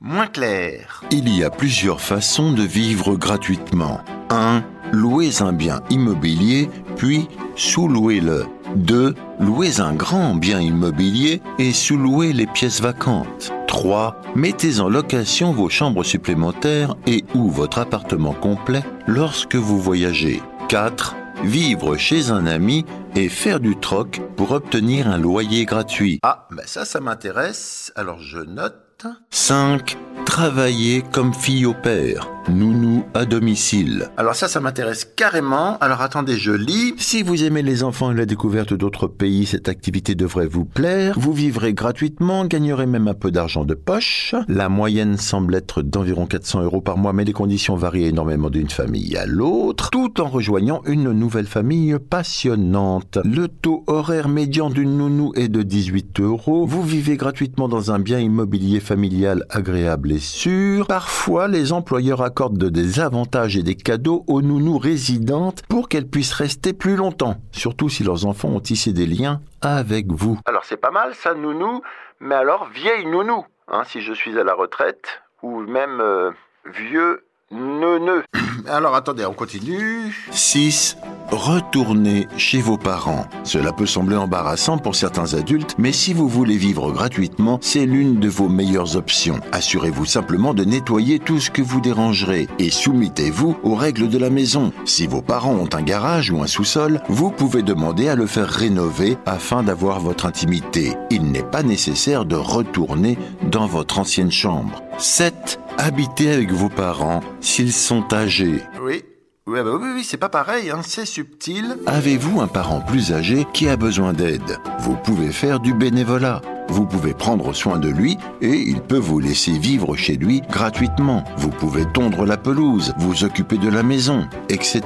moins 0.00 0.28
clair. 0.28 1.02
Il 1.10 1.28
y 1.28 1.44
a 1.44 1.50
plusieurs 1.50 2.00
façons 2.00 2.52
de 2.52 2.62
vivre 2.62 3.16
gratuitement. 3.16 4.00
1. 4.30 4.62
Louez 4.92 5.42
un 5.42 5.52
bien 5.52 5.82
immobilier, 5.90 6.70
puis 6.96 7.28
sous-louez-le. 7.56 8.46
2. 8.76 9.14
Louez 9.40 9.80
un 9.80 9.94
grand 9.94 10.34
bien 10.34 10.60
immobilier 10.60 11.42
et 11.58 11.72
sous-louez 11.72 12.32
les 12.32 12.46
pièces 12.46 12.80
vacantes. 12.80 13.52
3. 13.66 14.20
Mettez 14.34 14.80
en 14.80 14.88
location 14.88 15.52
vos 15.52 15.68
chambres 15.68 16.04
supplémentaires 16.04 16.94
et 17.06 17.24
ou 17.34 17.50
votre 17.50 17.78
appartement 17.78 18.32
complet 18.32 18.84
lorsque 19.06 19.56
vous 19.56 19.80
voyagez. 19.80 20.42
4. 20.68 21.16
Vivre 21.42 21.96
chez 21.96 22.30
un 22.30 22.46
ami 22.46 22.84
et 23.16 23.28
faire 23.28 23.60
du 23.60 23.76
troc 23.76 24.20
pour 24.36 24.52
obtenir 24.52 25.08
un 25.08 25.18
loyer 25.18 25.64
gratuit. 25.64 26.20
Ah, 26.22 26.46
ben 26.50 26.64
ça, 26.66 26.84
ça 26.84 27.00
m'intéresse. 27.00 27.92
Alors 27.96 28.20
je 28.20 28.38
note. 28.38 29.06
5. 29.30 29.96
Travailler 30.24 31.02
comme 31.12 31.34
fille 31.34 31.66
au 31.66 31.74
père, 31.74 32.30
nounou 32.48 33.04
à 33.14 33.24
domicile. 33.24 34.10
Alors 34.16 34.34
ça, 34.34 34.48
ça 34.48 34.60
m'intéresse 34.60 35.04
carrément. 35.04 35.78
Alors 35.78 36.00
attendez, 36.00 36.36
je 36.36 36.52
lis. 36.52 36.94
Si 36.98 37.22
vous 37.22 37.44
aimez 37.44 37.62
les 37.62 37.82
enfants 37.82 38.12
et 38.12 38.14
la 38.14 38.26
découverte 38.26 38.74
d'autres 38.74 39.06
pays, 39.06 39.46
cette 39.46 39.68
activité 39.68 40.14
devrait 40.14 40.46
vous 40.46 40.64
plaire. 40.64 41.18
Vous 41.18 41.32
vivrez 41.32 41.74
gratuitement, 41.74 42.44
gagnerez 42.44 42.86
même 42.86 43.08
un 43.08 43.14
peu 43.14 43.30
d'argent 43.30 43.64
de 43.64 43.74
poche. 43.74 44.34
La 44.48 44.68
moyenne 44.68 45.16
semble 45.16 45.54
être 45.54 45.82
d'environ 45.82 46.26
400 46.26 46.62
euros 46.62 46.80
par 46.80 46.96
mois, 46.96 47.12
mais 47.12 47.24
les 47.24 47.32
conditions 47.32 47.76
varient 47.76 48.06
énormément 48.06 48.50
d'une 48.50 48.70
famille 48.70 49.16
à 49.16 49.26
l'autre, 49.26 49.90
tout 49.90 50.20
en 50.20 50.28
rejoignant 50.28 50.82
une 50.86 51.12
nouvelle 51.12 51.46
famille 51.46 51.96
passionnante. 51.98 53.18
Le 53.24 53.48
taux 53.48 53.84
horaire 53.86 54.28
médian 54.28 54.70
d'une 54.70 54.96
nounou 54.96 55.32
est 55.34 55.48
de 55.48 55.62
18 55.62 56.20
euros. 56.20 56.66
Vous 56.66 56.82
vivez 56.82 57.16
gratuitement 57.16 57.68
dans 57.68 57.90
un 57.90 57.98
bien 57.98 58.18
immobilier 58.18 58.80
familial 58.80 59.44
agréable 59.50 60.12
et 60.12 60.18
sûr. 60.18 60.86
Parfois, 60.86 61.48
les 61.48 61.72
employeurs 61.72 62.22
accordent 62.34 62.68
des 62.68 62.98
avantages 62.98 63.56
et 63.56 63.62
des 63.62 63.76
cadeaux 63.76 64.24
aux 64.26 64.42
nounous 64.42 64.76
résidentes 64.76 65.62
pour 65.68 65.88
qu'elles 65.88 66.08
puissent 66.08 66.32
rester 66.32 66.72
plus 66.72 66.96
longtemps, 66.96 67.36
surtout 67.52 67.88
si 67.88 68.02
leurs 68.02 68.26
enfants 68.26 68.48
ont 68.48 68.58
tissé 68.58 68.92
des 68.92 69.06
liens 69.06 69.40
avec 69.62 70.10
vous. 70.10 70.40
Alors 70.44 70.64
c'est 70.64 70.76
pas 70.76 70.90
mal 70.90 71.14
ça, 71.14 71.34
nounou, 71.34 71.80
mais 72.18 72.34
alors 72.34 72.68
vieille 72.70 73.06
nounou, 73.06 73.44
hein, 73.68 73.82
si 73.86 74.00
je 74.00 74.12
suis 74.12 74.36
à 74.36 74.42
la 74.42 74.52
retraite, 74.52 75.22
ou 75.42 75.60
même 75.60 76.00
euh, 76.00 76.32
vieux 76.74 77.24
neuneu. 77.54 78.24
Alors 78.68 78.94
attendez, 78.94 79.24
on 79.24 79.32
continue. 79.32 80.14
6. 80.30 80.96
Retournez 81.30 82.28
chez 82.36 82.60
vos 82.60 82.76
parents. 82.76 83.26
Cela 83.44 83.72
peut 83.72 83.86
sembler 83.86 84.16
embarrassant 84.16 84.78
pour 84.78 84.94
certains 84.94 85.34
adultes, 85.34 85.74
mais 85.78 85.92
si 85.92 86.12
vous 86.12 86.28
voulez 86.28 86.56
vivre 86.56 86.92
gratuitement, 86.92 87.58
c'est 87.60 87.86
l'une 87.86 88.20
de 88.20 88.28
vos 88.28 88.48
meilleures 88.48 88.96
options. 88.96 89.40
Assurez-vous 89.52 90.04
simplement 90.04 90.54
de 90.54 90.64
nettoyer 90.64 91.18
tout 91.18 91.40
ce 91.40 91.50
que 91.50 91.62
vous 91.62 91.80
dérangerez 91.80 92.46
et 92.58 92.70
soumettez-vous 92.70 93.56
aux 93.62 93.74
règles 93.74 94.08
de 94.08 94.18
la 94.18 94.30
maison. 94.30 94.72
Si 94.84 95.06
vos 95.06 95.22
parents 95.22 95.54
ont 95.54 95.68
un 95.72 95.82
garage 95.82 96.30
ou 96.30 96.42
un 96.42 96.46
sous-sol, 96.46 97.00
vous 97.08 97.30
pouvez 97.30 97.62
demander 97.62 98.08
à 98.08 98.14
le 98.14 98.26
faire 98.26 98.48
rénover 98.48 99.16
afin 99.26 99.62
d'avoir 99.62 100.00
votre 100.00 100.26
intimité. 100.26 100.94
Il 101.10 101.30
n'est 101.32 101.42
pas 101.42 101.62
nécessaire 101.62 102.26
de 102.26 102.36
retourner 102.36 103.18
dans 103.50 103.66
votre 103.66 103.98
ancienne 103.98 104.32
chambre. 104.32 104.82
7. 104.98 105.58
Habitez 105.78 106.32
avec 106.32 106.52
vos 106.52 106.68
parents 106.68 107.20
s'ils 107.40 107.72
sont 107.72 108.12
âgés. 108.12 108.62
Oui. 108.82 109.02
Oui, 109.46 109.58
bah 109.62 109.72
oui, 109.78 109.88
oui, 109.96 110.04
c'est 110.04 110.16
pas 110.16 110.30
pareil, 110.30 110.70
hein, 110.70 110.80
c'est 110.82 111.04
subtil. 111.04 111.76
Avez-vous 111.84 112.40
un 112.40 112.46
parent 112.46 112.80
plus 112.80 113.12
âgé 113.12 113.46
qui 113.52 113.68
a 113.68 113.76
besoin 113.76 114.14
d'aide? 114.14 114.58
Vous 114.78 114.96
pouvez 114.96 115.32
faire 115.32 115.60
du 115.60 115.74
bénévolat. 115.74 116.40
Vous 116.68 116.86
pouvez 116.86 117.12
prendre 117.12 117.52
soin 117.52 117.78
de 117.78 117.90
lui 117.90 118.16
et 118.40 118.54
il 118.54 118.80
peut 118.80 118.96
vous 118.96 119.20
laisser 119.20 119.58
vivre 119.58 119.96
chez 119.96 120.16
lui 120.16 120.40
gratuitement. 120.40 121.24
Vous 121.36 121.50
pouvez 121.50 121.84
tondre 121.92 122.24
la 122.24 122.38
pelouse, 122.38 122.94
vous 122.96 123.24
occuper 123.24 123.58
de 123.58 123.68
la 123.68 123.82
maison, 123.82 124.26
etc. 124.48 124.80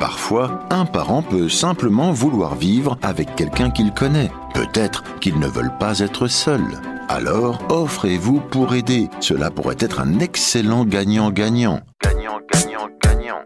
Parfois, 0.00 0.60
un 0.70 0.86
parent 0.86 1.20
peut 1.20 1.50
simplement 1.50 2.10
vouloir 2.10 2.54
vivre 2.54 2.96
avec 3.02 3.36
quelqu'un 3.36 3.70
qu'il 3.70 3.92
connaît. 3.92 4.30
Peut-être 4.54 5.04
qu'ils 5.20 5.38
ne 5.38 5.48
veulent 5.48 5.76
pas 5.78 5.98
être 5.98 6.28
seuls. 6.28 6.80
Alors, 7.10 7.58
offrez-vous 7.72 8.40
pour 8.40 8.74
aider. 8.74 9.08
Cela 9.20 9.50
pourrait 9.50 9.76
être 9.78 10.00
un 10.00 10.18
excellent 10.18 10.84
gagnant-gagnant. 10.84 11.80
Gagnant, 12.02 12.38
gagnant, 12.52 12.88
gagnant. 13.02 13.40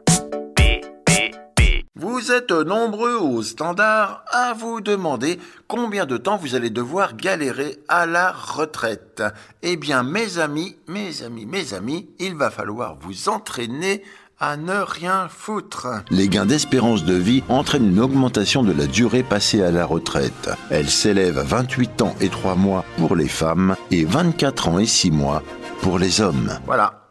B, 0.57 0.61
B, 1.07 1.11
B. 1.57 1.63
Vous 1.95 2.11
Vous 2.11 2.33
êtes 2.33 2.51
nombreux 2.51 3.15
au 3.15 3.41
standard 3.43 4.25
à 4.33 4.53
vous 4.53 4.81
demander 4.81 5.39
combien 5.69 6.07
de 6.07 6.17
temps 6.17 6.37
vous 6.37 6.57
allez 6.57 6.71
devoir 6.71 7.17
galérer 7.17 7.79
à 7.87 8.05
la 8.05 8.33
retraite. 8.33 9.23
Eh 9.63 9.77
bien, 9.77 10.03
mes 10.03 10.39
amis, 10.39 10.77
mes 10.89 11.23
amis, 11.23 11.47
mes 11.47 11.73
amis, 11.73 12.09
il 12.19 12.35
va 12.35 12.51
falloir 12.51 12.97
vous 13.01 13.29
entraîner 13.29 14.03
à 14.43 14.57
ne 14.57 14.75
rien 14.75 15.29
foutre. 15.29 15.87
Les 16.11 16.29
gains 16.29 16.47
d'espérance 16.47 17.05
de 17.05 17.15
vie 17.15 17.45
entraînent 17.49 17.89
une 17.89 18.01
augmentation 18.01 18.65
de 18.65 18.73
la 18.73 18.89
durée 18.89 19.23
passée 19.23 19.63
à 19.63 19.71
la 19.71 19.87
retraite. 19.87 20.51
Elle 20.69 20.91
s'élève 20.91 21.39
à 21.39 21.45
28 21.45 22.03
ans 22.03 22.17
et 22.21 22.29
3 22.29 22.57
mois 22.57 22.85
pour 22.99 23.15
les 23.15 23.29
femmes 23.29 23.77
et 23.93 24.05
24 24.05 24.69
ans 24.69 24.79
et 24.81 24.87
6 24.87 25.13
mois 25.13 25.45
pour 25.81 26.01
les 26.01 26.21
hommes. 26.21 26.59
Voilà. 26.67 27.09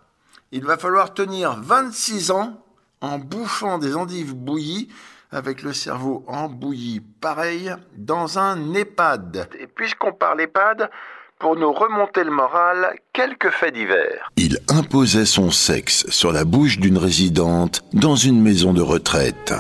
Il 0.52 0.66
va 0.66 0.78
falloir 0.78 1.14
tenir 1.14 1.58
26 1.62 2.32
ans 2.32 2.66
en 3.00 3.18
bouffant 3.18 3.78
des 3.78 3.96
endives 3.96 4.36
bouillies 4.36 4.90
avec 5.32 5.64
le 5.64 5.72
cerveau 5.72 6.26
en 6.28 6.50
bouillie 6.50 7.00
pareil 7.00 7.74
dans 7.96 8.40
un 8.40 8.74
EHPAD. 8.74 9.48
Et 9.58 9.68
puisqu'on 9.68 10.12
parle 10.12 10.42
EHPAD, 10.42 10.90
pour 11.42 11.56
nous 11.56 11.74
remonter 11.74 12.24
le 12.24 12.32
moral, 12.32 12.96
quelques 13.14 13.50
faits 13.50 13.74
divers. 13.74 14.32
Il 14.38 14.60
imposait 14.70 15.26
son 15.26 15.50
sexe 15.50 16.06
sur 16.10 16.32
la 16.32 16.46
bouche 16.46 16.78
d'une 16.80 17.00
résidente 17.00 17.82
dans 17.94 18.16
une 18.16 18.40
maison 18.40 18.74
de 18.74 18.82
retraite. 18.82 19.54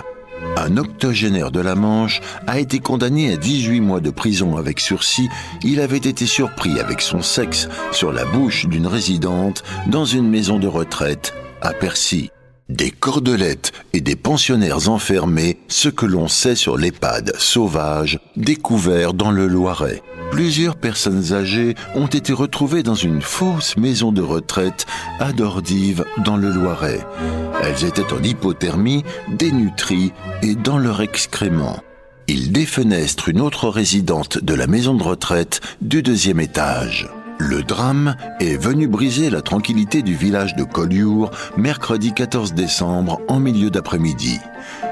Un 0.57 0.77
octogénaire 0.77 1.49
de 1.49 1.59
la 1.59 1.73
Manche 1.73 2.21
a 2.45 2.59
été 2.59 2.79
condamné 2.79 3.33
à 3.33 3.37
18 3.37 3.81
mois 3.81 3.99
de 3.99 4.11
prison 4.11 4.57
avec 4.57 4.79
sursis. 4.79 5.29
Il 5.63 5.79
avait 5.81 5.97
été 5.97 6.27
surpris 6.27 6.79
avec 6.79 7.01
son 7.01 7.21
sexe 7.21 7.67
sur 7.91 8.11
la 8.11 8.25
bouche 8.25 8.67
d'une 8.67 8.87
résidente 8.87 9.63
dans 9.87 10.05
une 10.05 10.29
maison 10.29 10.59
de 10.59 10.67
retraite 10.67 11.33
à 11.61 11.73
Percy. 11.73 12.31
Des 12.71 12.89
cordelettes 12.89 13.73
et 13.91 13.99
des 13.99 14.15
pensionnaires 14.15 14.87
enfermés, 14.87 15.57
ce 15.67 15.89
que 15.89 16.05
l'on 16.05 16.29
sait 16.29 16.55
sur 16.55 16.77
l'EHPAD 16.77 17.33
sauvage 17.37 18.17
découvert 18.37 19.13
dans 19.13 19.29
le 19.29 19.47
Loiret. 19.47 20.01
Plusieurs 20.31 20.77
personnes 20.77 21.33
âgées 21.33 21.75
ont 21.95 22.07
été 22.07 22.31
retrouvées 22.31 22.81
dans 22.81 22.95
une 22.95 23.21
fausse 23.21 23.75
maison 23.75 24.13
de 24.13 24.21
retraite 24.21 24.85
à 25.19 25.33
Dordive 25.33 26.05
dans 26.23 26.37
le 26.37 26.49
Loiret. 26.49 27.05
Elles 27.61 27.83
étaient 27.83 28.13
en 28.13 28.23
hypothermie, 28.23 29.03
dénutries 29.27 30.13
et 30.41 30.55
dans 30.55 30.77
leur 30.77 31.01
excrément. 31.01 31.83
Ils 32.29 32.53
défenestrent 32.53 33.27
une 33.27 33.41
autre 33.41 33.67
résidente 33.67 34.41
de 34.41 34.53
la 34.53 34.67
maison 34.67 34.93
de 34.93 35.03
retraite 35.03 35.59
du 35.81 36.03
deuxième 36.03 36.39
étage. 36.39 37.09
Le 37.43 37.63
drame 37.63 38.15
est 38.39 38.55
venu 38.55 38.87
briser 38.87 39.31
la 39.31 39.41
tranquillité 39.41 40.03
du 40.03 40.13
village 40.13 40.55
de 40.55 40.63
Collioure 40.63 41.31
mercredi 41.57 42.13
14 42.13 42.53
décembre 42.53 43.19
en 43.27 43.39
milieu 43.39 43.71
d'après-midi. 43.71 44.39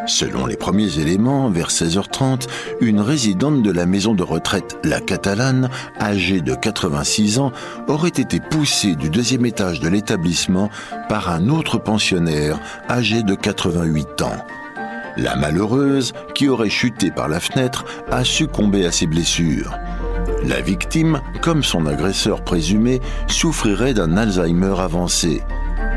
Selon 0.07 0.47
les 0.47 0.57
premiers 0.57 0.97
éléments, 0.97 1.51
vers 1.51 1.69
16h30, 1.69 2.47
une 2.81 3.01
résidente 3.01 3.61
de 3.61 3.71
la 3.71 3.85
maison 3.85 4.15
de 4.15 4.23
retraite 4.23 4.79
La 4.83 4.99
Catalane, 4.99 5.69
âgée 6.01 6.41
de 6.41 6.55
86 6.55 7.37
ans, 7.37 7.51
aurait 7.87 8.09
été 8.09 8.39
poussée 8.39 8.95
du 8.95 9.11
deuxième 9.11 9.45
étage 9.45 9.79
de 9.79 9.87
l'établissement 9.87 10.71
par 11.07 11.29
un 11.29 11.49
autre 11.49 11.77
pensionnaire, 11.77 12.59
âgé 12.89 13.21
de 13.21 13.35
88 13.35 14.23
ans. 14.23 14.43
La 15.17 15.35
malheureuse, 15.35 16.13
qui 16.33 16.47
aurait 16.47 16.71
chuté 16.71 17.11
par 17.11 17.27
la 17.27 17.39
fenêtre, 17.39 17.85
a 18.09 18.23
succombé 18.23 18.87
à 18.87 18.91
ses 18.91 19.05
blessures. 19.05 19.77
La 20.43 20.61
victime, 20.61 21.21
comme 21.41 21.63
son 21.63 21.85
agresseur 21.85 22.43
présumé, 22.43 23.01
souffrirait 23.27 23.93
d'un 23.93 24.15
Alzheimer 24.15 24.75
avancé. 24.79 25.43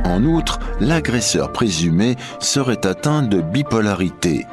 En 0.04 0.24
outre, 0.24 0.58
l'agresseur 0.80 1.52
présumé 1.52 2.16
serait 2.40 2.86
atteint 2.86 3.22
de 3.22 3.40
bipolarité. 3.40 4.46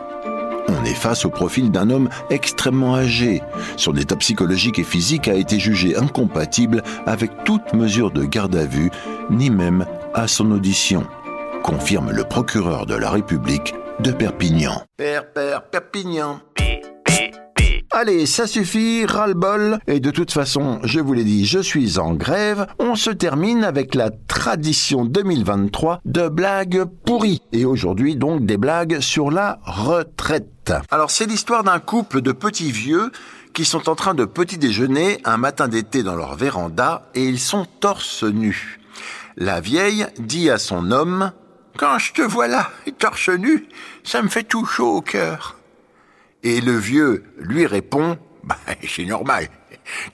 On 0.67 0.85
est 0.85 0.93
face 0.93 1.25
au 1.25 1.29
profil 1.29 1.71
d'un 1.71 1.89
homme 1.89 2.09
extrêmement 2.29 2.95
âgé. 2.95 3.41
Son 3.75 3.95
état 3.95 4.15
psychologique 4.17 4.77
et 4.77 4.83
physique 4.83 5.27
a 5.27 5.33
été 5.33 5.59
jugé 5.59 5.97
incompatible 5.97 6.83
avec 7.07 7.43
toute 7.43 7.73
mesure 7.73 8.11
de 8.11 8.23
garde 8.23 8.55
à 8.55 8.65
vue, 8.65 8.91
ni 9.31 9.49
même 9.49 9.85
à 10.13 10.27
son 10.27 10.51
audition, 10.51 11.03
confirme 11.63 12.11
le 12.11 12.23
procureur 12.23 12.85
de 12.85 12.95
la 12.95 13.09
République 13.09 13.73
de 13.99 14.11
Perpignan. 14.11 14.83
Père, 14.97 15.31
père, 15.33 15.63
Perpignan. 15.63 16.41
Allez, 18.01 18.27
ça 18.27 18.47
suffit, 18.47 19.05
ras-le-bol. 19.05 19.77
Et 19.85 19.99
de 19.99 20.09
toute 20.09 20.31
façon, 20.31 20.79
je 20.85 21.01
vous 21.01 21.11
l'ai 21.11 21.25
dit, 21.25 21.45
je 21.45 21.59
suis 21.59 21.99
en 21.99 22.13
grève. 22.13 22.65
On 22.79 22.95
se 22.95 23.09
termine 23.09 23.65
avec 23.65 23.93
la 23.93 24.09
tradition 24.09 25.03
2023 25.03 25.99
de 26.05 26.29
blagues 26.29 26.85
pourries. 27.05 27.41
Et 27.51 27.65
aujourd'hui, 27.65 28.15
donc, 28.15 28.45
des 28.45 28.55
blagues 28.55 29.01
sur 29.01 29.31
la 29.31 29.59
retraite. 29.65 30.71
Alors, 30.89 31.11
c'est 31.11 31.25
l'histoire 31.25 31.65
d'un 31.65 31.79
couple 31.79 32.21
de 32.21 32.31
petits 32.31 32.71
vieux 32.71 33.11
qui 33.51 33.65
sont 33.65 33.89
en 33.89 33.95
train 33.95 34.13
de 34.13 34.23
petit 34.23 34.57
déjeuner 34.57 35.19
un 35.25 35.35
matin 35.35 35.67
d'été 35.67 36.01
dans 36.01 36.15
leur 36.15 36.37
véranda 36.37 37.09
et 37.15 37.25
ils 37.25 37.37
sont 37.37 37.67
torse 37.81 38.23
nus. 38.23 38.79
La 39.35 39.59
vieille 39.59 40.07
dit 40.19 40.49
à 40.49 40.57
son 40.57 40.93
homme, 40.93 41.33
Quand 41.75 41.99
je 41.99 42.13
te 42.13 42.21
vois 42.21 42.47
là, 42.47 42.69
torse 42.97 43.27
nu, 43.27 43.67
ça 44.05 44.21
me 44.21 44.29
fait 44.29 44.43
tout 44.43 44.65
chaud 44.65 44.95
au 44.95 45.01
cœur. 45.01 45.58
Et 46.43 46.61
le 46.61 46.73
vieux 46.73 47.23
lui 47.37 47.65
répond 47.65 48.17
bah, 48.43 48.55
C'est 48.87 49.05
normal. 49.05 49.47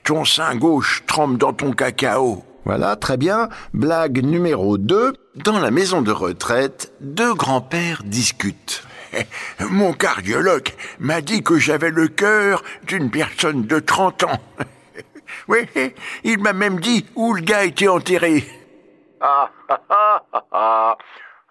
Ton 0.03 0.25
sein 0.25 0.55
gauche 0.55 1.03
trempe 1.05 1.37
dans 1.37 1.53
ton 1.53 1.71
cacao. 1.71 2.43
Voilà, 2.65 2.95
très 2.95 3.17
bien. 3.17 3.49
Blague 3.73 4.23
numéro 4.23 4.77
2. 4.77 5.13
Dans 5.35 5.59
la 5.59 5.69
maison 5.69 6.01
de 6.01 6.11
retraite, 6.11 6.93
deux 6.99 7.35
grands-pères 7.35 8.01
discutent. 8.03 8.83
Mon 9.69 9.93
cardiologue 9.93 10.69
m'a 10.99 11.21
dit 11.21 11.43
que 11.43 11.59
j'avais 11.59 11.91
le 11.91 12.07
cœur 12.07 12.63
d'une 12.87 13.11
personne 13.11 13.65
de 13.65 13.79
30 13.79 14.23
ans. 14.23 14.39
oui, 15.47 15.59
il 16.23 16.39
m'a 16.39 16.53
même 16.53 16.79
dit 16.79 17.05
où 17.15 17.33
le 17.33 17.41
gars 17.41 17.65
était 17.65 17.87
enterré. 17.87 18.43
Ah, 19.21 19.49
ah, 19.69 19.81
ah, 19.89 20.23
ah, 20.33 20.45
ah. 20.51 20.97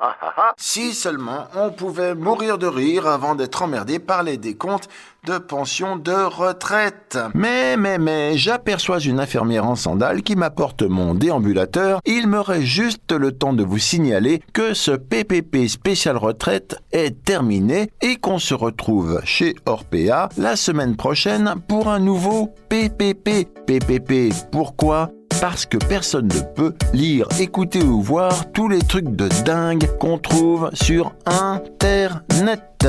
Ah, 0.01 0.17
ah, 0.21 0.35
ah. 0.37 0.55
Si 0.57 0.93
seulement 0.93 1.47
on 1.55 1.71
pouvait 1.71 2.17
mourir 2.17 2.59
de 2.59 2.67
rire 2.67 3.07
avant 3.07 3.37
d'être 3.37 3.63
emmerdé 3.63 4.01
par 4.01 4.25
les 4.25 4.39
décomptes 4.39 4.89
de 5.25 5.39
pension 5.39 5.97
de 5.97 6.13
retraite. 6.13 7.17
Mais, 7.33 7.77
mais, 7.77 7.99
mais, 7.99 8.37
j'aperçois 8.37 8.99
une 8.99 9.21
infirmière 9.21 9.67
en 9.67 9.77
sandales 9.77 10.23
qui 10.23 10.35
m'apporte 10.35 10.83
mon 10.83 11.15
déambulateur. 11.15 12.01
Il 12.07 12.27
me 12.27 12.41
reste 12.41 12.65
juste 12.65 13.13
le 13.13 13.31
temps 13.31 13.53
de 13.53 13.63
vous 13.63 13.79
signaler 13.79 14.43
que 14.53 14.75
ce 14.75 14.91
PPP 14.91 15.69
spécial 15.69 16.17
retraite 16.17 16.77
est 16.91 17.25
terminé 17.25 17.91
et 18.03 18.17
qu'on 18.17 18.41
se 18.41 18.55
retrouve 18.55 19.21
chez 19.25 19.55
Orpea 19.65 20.29
la 20.37 20.57
semaine 20.57 20.97
prochaine 20.97 21.55
pour 21.69 21.89
un 21.89 22.01
nouveau 22.01 22.53
PPP. 22.69 23.47
PPP, 23.67 24.35
pourquoi? 24.51 25.09
Parce 25.41 25.67
que 25.67 25.77
personne 25.77 26.29
ne 26.29 26.41
peut 26.41 26.75
lire, 26.93 27.27
écouter 27.39 27.83
ou 27.83 28.01
voir 28.01 28.51
tous 28.53 28.69
les 28.69 28.81
trucs 28.81 29.15
de 29.17 29.29
dingue 29.45 29.87
qu'on 29.99 30.19
trouve 30.19 30.71
sur 30.75 31.15
Internet. 31.27 32.87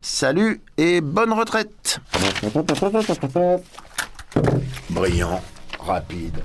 Salut 0.00 0.60
et 0.76 1.00
bonne 1.00 1.32
retraite 1.32 2.00
Brillant, 4.90 5.40
rapide. 5.80 6.38